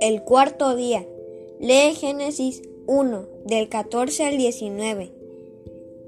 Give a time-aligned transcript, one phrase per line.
[0.00, 1.06] El cuarto día.
[1.60, 5.12] Lee Génesis 1, del 14 al 19.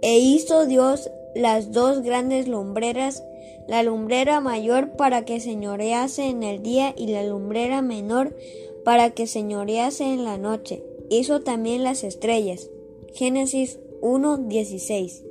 [0.02, 3.22] E hizo Dios las dos grandes lumbreras,
[3.68, 8.36] la lumbrera mayor para que señorease en el día y la lumbrera menor
[8.84, 10.82] para que señorease en la noche.
[11.10, 12.70] Hizo también las estrellas.
[13.12, 15.24] Génesis 1, 16.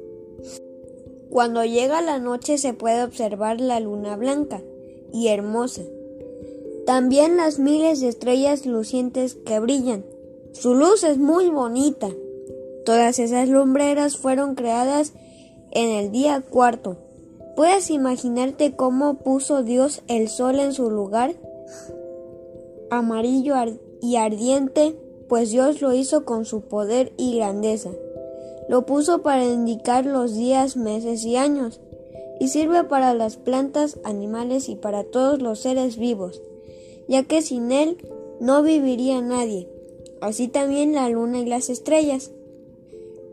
[1.33, 4.61] Cuando llega la noche se puede observar la luna blanca
[5.11, 5.81] y hermosa
[6.85, 10.03] también las miles de estrellas lucientes que brillan.
[10.51, 12.09] Su luz es muy bonita.
[12.85, 15.13] Todas esas lumbreras fueron creadas
[15.71, 16.97] en el día cuarto.
[17.55, 21.35] ¿Puedes imaginarte cómo puso Dios el sol en su lugar?
[22.89, 23.55] Amarillo
[24.01, 24.97] y ardiente,
[25.29, 27.91] pues Dios lo hizo con su poder y grandeza.
[28.69, 31.79] Lo puso para indicar los días, meses y años,
[32.39, 36.41] y sirve para las plantas, animales y para todos los seres vivos
[37.07, 37.97] ya que sin él
[38.39, 39.67] no viviría nadie,
[40.21, 42.31] así también la luna y las estrellas.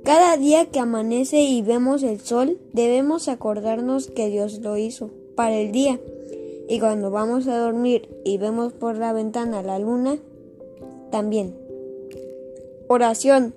[0.02, 5.56] Cada día que amanece y vemos el sol, debemos acordarnos que Dios lo hizo para
[5.58, 6.00] el día.
[6.68, 10.18] Y cuando vamos a dormir y vemos por la ventana la luna,
[11.10, 11.54] también.
[12.88, 13.54] Oración.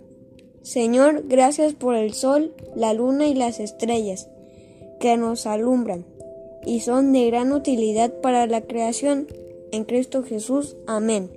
[0.63, 4.29] Señor, gracias por el sol, la luna y las estrellas
[4.99, 6.05] que nos alumbran
[6.65, 9.27] y son de gran utilidad para la creación
[9.71, 10.77] en Cristo Jesús.
[10.87, 11.29] Amén.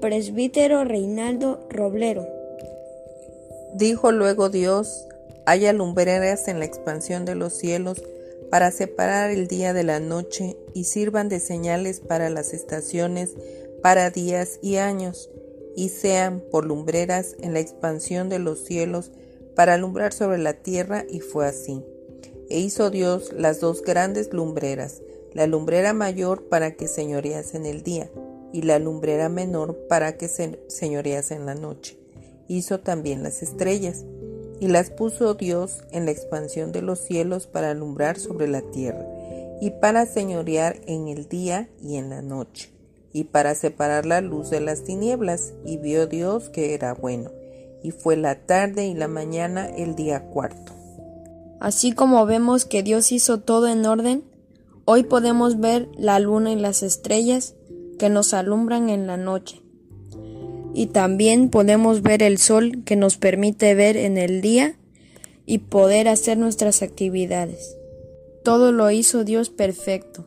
[0.00, 2.26] Presbítero Reinaldo Roblero.
[3.74, 5.06] Dijo luego Dios,
[5.44, 8.02] haya lumbreras en la expansión de los cielos
[8.50, 13.34] para separar el día de la noche y sirvan de señales para las estaciones,
[13.82, 15.28] para días y años,
[15.76, 19.12] y sean por lumbreras en la expansión de los cielos
[19.54, 21.84] para alumbrar sobre la tierra, y fue así.
[22.48, 25.02] E hizo Dios las dos grandes lumbreras,
[25.32, 28.10] la lumbrera mayor para que señorease en el día,
[28.52, 31.98] y la lumbrera menor para que se en la noche.
[32.48, 34.04] Hizo también las estrellas,
[34.60, 39.04] y las puso Dios en la expansión de los cielos para alumbrar sobre la tierra,
[39.60, 42.70] y para señorear en el día y en la noche,
[43.16, 47.30] y para separar la luz de las tinieblas, y vio Dios que era bueno.
[47.82, 50.72] Y fue la tarde y la mañana el día cuarto.
[51.60, 54.24] Así como vemos que Dios hizo todo en orden,
[54.88, 57.56] Hoy podemos ver la luna y las estrellas
[57.98, 59.60] que nos alumbran en la noche.
[60.74, 64.78] Y también podemos ver el sol que nos permite ver en el día
[65.44, 67.76] y poder hacer nuestras actividades.
[68.44, 70.24] Todo lo hizo Dios perfecto.